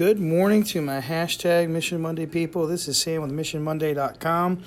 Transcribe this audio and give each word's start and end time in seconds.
Good 0.00 0.18
morning 0.18 0.62
to 0.62 0.80
my 0.80 1.02
hashtag 1.02 1.68
Mission 1.68 2.00
Monday 2.00 2.24
people. 2.24 2.66
This 2.66 2.88
is 2.88 2.96
Sam 2.96 3.20
with 3.20 3.32
MissionMonday.com. 3.32 4.64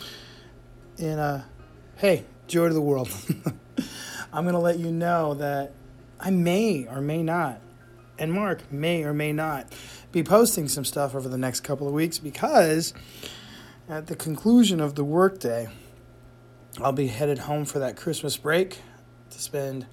And 1.00 1.20
uh, 1.20 1.40
hey, 1.96 2.26
joy 2.46 2.68
to 2.68 2.74
the 2.76 2.80
world. 2.80 3.10
I'm 4.32 4.44
going 4.44 4.54
to 4.54 4.60
let 4.60 4.78
you 4.78 4.92
know 4.92 5.34
that 5.34 5.72
I 6.20 6.30
may 6.30 6.86
or 6.86 7.02
may 7.02 7.24
not, 7.24 7.62
and 8.20 8.32
Mark 8.32 8.72
may 8.72 9.04
or 9.04 9.12
may 9.12 9.34
not, 9.34 9.74
be 10.12 10.22
posting 10.22 10.68
some 10.68 10.86
stuff 10.86 11.16
over 11.16 11.28
the 11.28 11.40
next 11.40 11.62
couple 11.62 11.88
of 11.88 11.96
weeks 11.96 12.20
because 12.20 12.94
at 13.90 14.06
the 14.06 14.16
conclusion 14.16 14.80
of 14.80 14.94
the 14.94 15.04
workday, 15.04 15.68
I'll 16.80 16.92
be 16.92 17.08
headed 17.08 17.40
home 17.40 17.66
for 17.66 17.80
that 17.80 17.98
Christmas 17.98 18.38
break 18.38 18.82
to 19.32 19.42
spend 19.42 19.88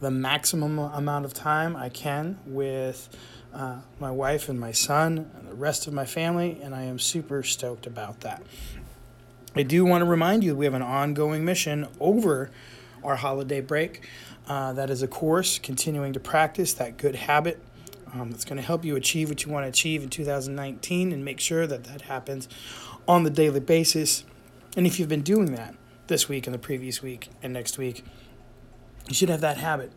the 0.00 0.10
maximum 0.10 0.78
amount 0.78 1.24
of 1.24 1.32
time 1.32 1.76
I 1.76 1.88
can 1.88 2.38
with 2.46 3.08
uh, 3.54 3.78
my 3.98 4.10
wife 4.10 4.48
and 4.48 4.60
my 4.60 4.72
son 4.72 5.30
and 5.36 5.48
the 5.48 5.54
rest 5.54 5.86
of 5.86 5.92
my 5.92 6.04
family, 6.04 6.60
and 6.62 6.74
I 6.74 6.82
am 6.82 6.98
super 6.98 7.42
stoked 7.42 7.86
about 7.86 8.20
that. 8.20 8.42
I 9.54 9.62
do 9.62 9.84
want 9.86 10.02
to 10.02 10.06
remind 10.06 10.44
you 10.44 10.54
we 10.54 10.66
have 10.66 10.74
an 10.74 10.82
ongoing 10.82 11.44
mission 11.44 11.88
over 11.98 12.50
our 13.02 13.16
holiday 13.16 13.60
break. 13.62 14.06
Uh, 14.46 14.74
that 14.74 14.90
is 14.90 15.02
a 15.02 15.08
course 15.08 15.58
continuing 15.58 16.12
to 16.12 16.20
practice 16.20 16.74
that 16.74 16.98
good 16.98 17.14
habit 17.14 17.60
um, 18.12 18.30
that's 18.30 18.44
going 18.44 18.58
to 18.58 18.62
help 18.62 18.84
you 18.84 18.96
achieve 18.96 19.28
what 19.28 19.44
you 19.44 19.50
want 19.50 19.64
to 19.64 19.68
achieve 19.68 20.02
in 20.02 20.10
2019 20.10 21.12
and 21.12 21.24
make 21.24 21.40
sure 21.40 21.66
that 21.66 21.84
that 21.84 22.02
happens 22.02 22.48
on 23.08 23.24
the 23.24 23.30
daily 23.30 23.60
basis. 23.60 24.24
And 24.76 24.86
if 24.86 25.00
you've 25.00 25.08
been 25.08 25.22
doing 25.22 25.54
that 25.54 25.74
this 26.06 26.28
week 26.28 26.46
and 26.46 26.54
the 26.54 26.58
previous 26.58 27.02
week 27.02 27.30
and 27.42 27.52
next 27.52 27.78
week, 27.78 28.04
you 29.08 29.14
should 29.14 29.28
have 29.28 29.40
that 29.40 29.56
habit 29.56 29.92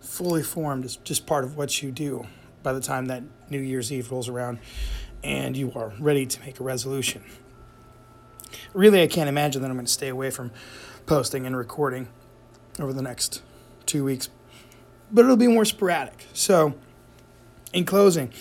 fully 0.00 0.42
formed 0.42 0.84
as 0.84 0.96
just 0.96 1.26
part 1.26 1.44
of 1.44 1.56
what 1.56 1.82
you 1.82 1.90
do 1.90 2.26
by 2.62 2.72
the 2.72 2.80
time 2.80 3.06
that 3.06 3.22
New 3.50 3.60
Year's 3.60 3.92
Eve 3.92 4.10
rolls 4.10 4.28
around 4.28 4.58
and 5.22 5.56
you 5.56 5.72
are 5.74 5.92
ready 5.98 6.26
to 6.26 6.40
make 6.40 6.60
a 6.60 6.64
resolution. 6.64 7.24
Really, 8.72 9.02
I 9.02 9.06
can't 9.06 9.28
imagine 9.28 9.62
that 9.62 9.68
I'm 9.68 9.76
going 9.76 9.86
to 9.86 9.92
stay 9.92 10.08
away 10.08 10.30
from 10.30 10.50
posting 11.06 11.46
and 11.46 11.56
recording 11.56 12.08
over 12.78 12.92
the 12.92 13.02
next 13.02 13.42
two 13.86 14.04
weeks, 14.04 14.28
but 15.10 15.24
it'll 15.24 15.36
be 15.36 15.48
more 15.48 15.64
sporadic. 15.64 16.26
So, 16.32 16.74
in 17.72 17.84
closing, 17.84 18.32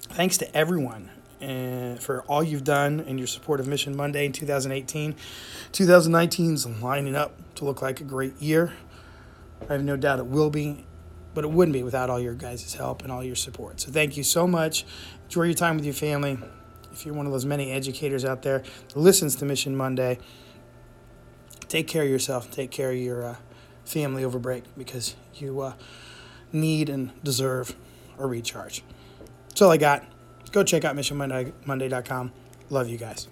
thanks 0.00 0.36
to 0.38 0.56
everyone 0.56 1.10
uh, 1.42 1.96
for 1.96 2.22
all 2.22 2.42
you've 2.42 2.64
done 2.64 3.00
and 3.00 3.18
your 3.18 3.26
support 3.26 3.60
of 3.60 3.66
Mission 3.66 3.96
Monday 3.96 4.26
in 4.26 4.32
2018. 4.32 5.14
2019 5.72 6.54
is 6.54 6.66
lining 6.80 7.16
up 7.16 7.34
to 7.56 7.64
look 7.64 7.82
like 7.82 8.00
a 8.00 8.04
great 8.04 8.40
year. 8.40 8.72
I 9.68 9.74
have 9.74 9.84
no 9.84 9.96
doubt 9.96 10.18
it 10.18 10.26
will 10.26 10.50
be 10.50 10.84
but 11.34 11.44
it 11.44 11.50
wouldn't 11.50 11.72
be 11.72 11.82
without 11.82 12.10
all 12.10 12.20
your 12.20 12.34
guys' 12.34 12.74
help 12.74 13.02
and 13.02 13.10
all 13.10 13.24
your 13.24 13.36
support. 13.36 13.80
So 13.80 13.90
thank 13.90 14.16
you 14.16 14.22
so 14.22 14.46
much. 14.46 14.84
Enjoy 15.24 15.44
your 15.44 15.54
time 15.54 15.76
with 15.76 15.84
your 15.84 15.94
family. 15.94 16.38
If 16.92 17.06
you're 17.06 17.14
one 17.14 17.26
of 17.26 17.32
those 17.32 17.46
many 17.46 17.70
educators 17.72 18.24
out 18.24 18.42
there 18.42 18.58
that 18.88 18.96
listens 18.96 19.36
to 19.36 19.44
Mission 19.44 19.76
Monday, 19.76 20.18
take 21.68 21.88
care 21.88 22.02
of 22.02 22.08
yourself. 22.08 22.50
Take 22.50 22.70
care 22.70 22.90
of 22.90 22.98
your 22.98 23.24
uh, 23.24 23.36
family 23.84 24.24
over 24.24 24.38
break 24.38 24.64
because 24.76 25.16
you 25.34 25.60
uh, 25.60 25.72
need 26.52 26.90
and 26.90 27.12
deserve 27.22 27.74
a 28.18 28.26
recharge. 28.26 28.82
That's 29.48 29.62
all 29.62 29.70
I 29.70 29.78
got. 29.78 30.04
Go 30.52 30.62
check 30.62 30.84
out 30.84 30.94
missionmonday.com. 30.94 32.32
Love 32.70 32.88
you 32.88 32.98
guys. 32.98 33.28